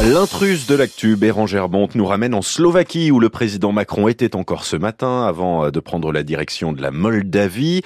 [0.00, 4.64] L'intruse de l'actu, Bérangère Bonte, nous ramène en Slovaquie où le président Macron était encore
[4.64, 7.82] ce matin avant de prendre la direction de la Moldavie.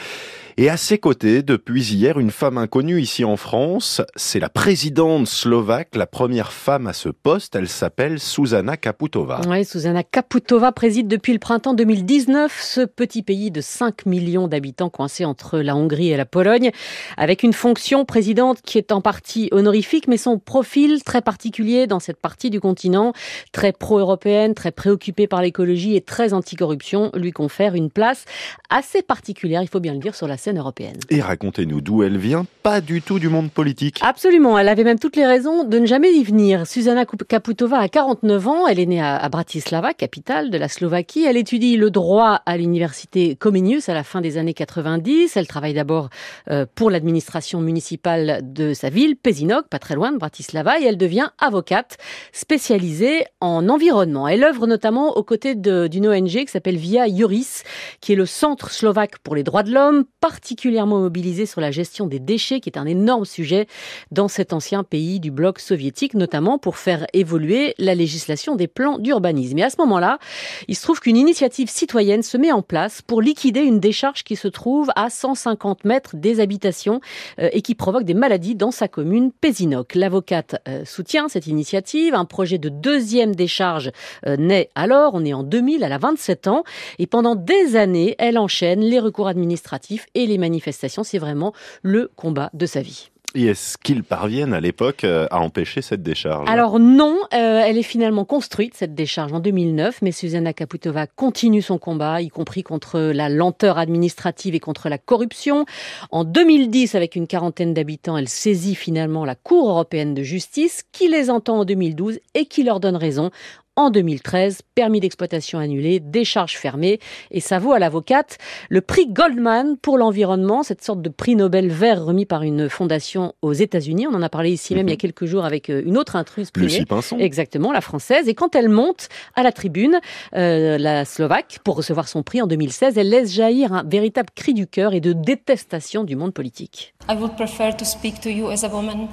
[0.62, 4.02] Et à ses côtés, depuis hier, une femme inconnue ici en France.
[4.14, 7.56] C'est la présidente slovaque, la première femme à ce poste.
[7.56, 9.40] Elle s'appelle Susanna Kaputova.
[9.48, 14.90] Oui, Susanna Kaputova préside depuis le printemps 2019 ce petit pays de 5 millions d'habitants
[14.90, 16.72] coincé entre la Hongrie et la Pologne,
[17.16, 22.00] avec une fonction présidente qui est en partie honorifique, mais son profil très particulier dans
[22.00, 23.14] cette partie du continent,
[23.52, 28.26] très pro-européenne, très préoccupée par l'écologie et très anticorruption, lui confère une place
[28.68, 30.98] assez particulière, il faut bien le dire, sur la scène européenne.
[31.10, 33.98] Et racontez-nous d'où elle vient, pas du tout du monde politique.
[34.02, 36.66] Absolument, elle avait même toutes les raisons de ne jamais y venir.
[36.66, 41.24] Susanna Kaputova a 49 ans, elle est née à Bratislava, capitale de la Slovaquie.
[41.24, 45.36] Elle étudie le droit à l'université Comenius à la fin des années 90.
[45.36, 46.10] Elle travaille d'abord
[46.50, 50.96] euh, pour l'administration municipale de sa ville, Pezinok, pas très loin de Bratislava, et elle
[50.96, 51.98] devient avocate
[52.32, 54.28] spécialisée en environnement.
[54.28, 57.62] Elle œuvre notamment aux côtés d'une ONG qui s'appelle Via Juris,
[58.00, 62.06] qui est le Centre slovaque pour les droits de l'homme, particulièrement mobilisé sur la gestion
[62.06, 63.66] des déchets, qui est un énorme sujet
[64.12, 68.98] dans cet ancien pays du bloc soviétique, notamment pour faire évoluer la législation des plans
[68.98, 69.58] d'urbanisme.
[69.58, 70.20] Et à ce moment-là,
[70.68, 74.36] il se trouve qu'une initiative citoyenne se met en place pour liquider une décharge qui
[74.36, 77.00] se trouve à 150 mètres des habitations
[77.40, 79.96] euh, et qui provoque des maladies dans sa commune, Pézinoc.
[79.96, 82.14] L'avocate euh, soutient cette initiative.
[82.14, 83.90] Un projet de deuxième décharge
[84.28, 85.14] euh, naît alors.
[85.14, 86.62] On est en 2000, elle a 27 ans.
[87.00, 91.04] Et pendant des années, elle enchaîne les recours administratifs les manifestations.
[91.04, 91.52] C'est vraiment
[91.82, 93.10] le combat de sa vie.
[93.34, 96.48] Et est-ce qu'ils parviennent à l'époque euh, à empêcher cette décharge?
[96.50, 101.62] Alors non, euh, elle est finalement construite, cette décharge, en 2009, mais Susanna Kaputova continue
[101.62, 105.64] son combat, y compris contre la lenteur administrative et contre la corruption.
[106.10, 111.06] En 2010, avec une quarantaine d'habitants, elle saisit finalement la Cour européenne de justice, qui
[111.06, 113.30] les entend en 2012 et qui leur donne raison
[113.76, 114.62] en 2013.
[114.74, 117.00] Permis d'exploitation annulé, décharge fermée.
[117.30, 118.38] Et ça vaut à l'avocate
[118.68, 123.34] le prix Goldman pour l'environnement, cette sorte de prix Nobel vert remis par une fondation
[123.42, 124.06] aux États-Unis.
[124.06, 124.98] On en a parlé ici même il y a mhm.
[124.98, 126.84] quelques jours avec euh, une autre intruse privée.
[127.18, 128.28] Exactement, la française.
[128.28, 130.00] Et quand elle monte à la tribune,
[130.34, 134.54] euh, la Slovaque, pour recevoir son prix en 2016, elle laisse jaillir un véritable cri
[134.54, 136.94] du cœur et de détestation du monde politique.
[137.08, 139.08] I would prefer to speak to you as a woman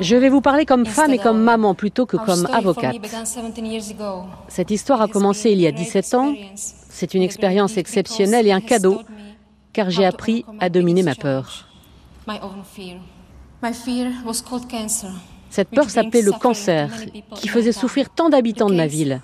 [0.00, 2.96] je vais vous parler comme femme et comme maman plutôt que comme avocate.
[4.48, 6.34] Cette histoire a commencé il y a 17 ans.
[6.54, 9.02] C'est une expérience exceptionnelle et un cadeau,
[9.72, 11.68] car j'ai appris à dominer ma peur.
[15.50, 16.90] Cette peur s'appelait le cancer,
[17.34, 19.20] qui faisait souffrir tant d'habitants de ma ville.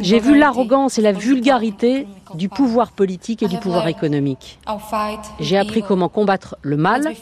[0.00, 4.58] J'ai vu l'arrogance et la vulgarité du pouvoir politique et du pouvoir économique.
[5.40, 7.12] J'ai appris comment combattre le mal,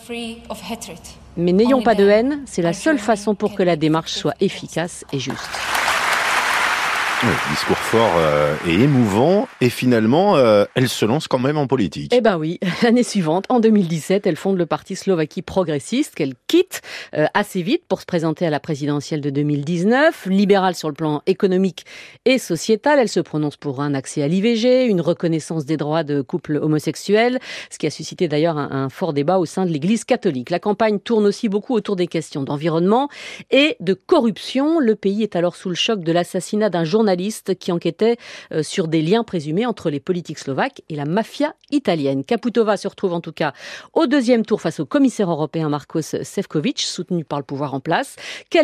[1.36, 5.04] mais n'ayons pas de haine, c'est la seule façon pour que la démarche soit efficace
[5.12, 5.85] et juste
[7.50, 9.49] discours fort euh, et émouvant.
[9.60, 12.12] Et finalement, euh, elle se lance quand même en politique.
[12.15, 16.82] Eh ben oui, l'année suivante, en 2017, elle fonde le parti Slovaquie progressiste qu'elle quitte
[17.15, 20.27] euh, assez vite pour se présenter à la présidentielle de 2019.
[20.27, 21.87] Libérale sur le plan économique
[22.27, 26.21] et sociétal, elle se prononce pour un accès à l'IVG, une reconnaissance des droits de
[26.21, 27.38] couples homosexuels,
[27.71, 30.50] ce qui a suscité d'ailleurs un, un fort débat au sein de l'Église catholique.
[30.50, 33.09] La campagne tourne aussi beaucoup autour des questions d'environnement
[33.50, 34.81] et de corruption.
[34.81, 37.06] Le pays est alors sous le choc de l'assassinat d'un journaliste
[37.59, 38.17] qui enquêtait
[38.53, 42.25] euh, sur des liens présumés entre les politiques slovaques et la mafia italienne.
[42.25, 43.53] Kaputova se retrouve en tout cas
[43.93, 48.16] au deuxième tour face au commissaire européen Marcos Sefcovic, soutenu par le pouvoir en place,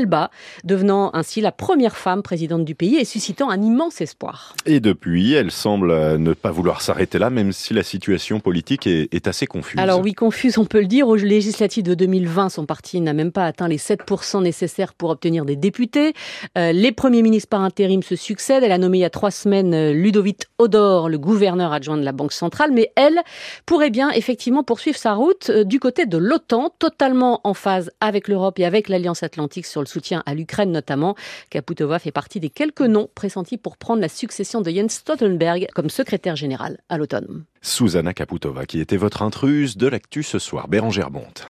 [0.06, 0.30] bat,
[0.64, 4.54] devenant ainsi la première femme présidente du pays et suscitant un immense espoir.
[4.66, 9.26] Et depuis, elle semble ne pas vouloir s'arrêter là, même si la situation politique est,
[9.26, 9.78] assez confuse.
[9.78, 11.06] Alors oui, confuse, on peut le dire.
[11.06, 15.44] Aux législatives de 2020, son parti n'a même pas atteint les 7% nécessaires pour obtenir
[15.44, 16.12] des députés.
[16.58, 18.31] Euh, les premiers ministres par intérim se succèdent.
[18.48, 22.12] Elle a nommé il y a trois semaines Ludovic Odor, le gouverneur adjoint de la
[22.12, 23.20] Banque centrale, mais elle
[23.66, 28.28] pourrait bien effectivement poursuivre sa route euh, du côté de l'OTAN, totalement en phase avec
[28.28, 31.14] l'Europe et avec l'Alliance Atlantique sur le soutien à l'Ukraine notamment.
[31.50, 35.90] Kaputova fait partie des quelques noms pressentis pour prendre la succession de Jens Stoltenberg comme
[35.90, 37.44] secrétaire général à l'automne.
[37.60, 41.40] Susanna Kaputova, qui était votre intruse de l'actu ce soir, Bérangère Bonte.